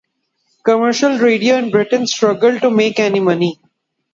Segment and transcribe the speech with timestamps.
[0.63, 3.61] Commercial radio in Britain struggled to make any money.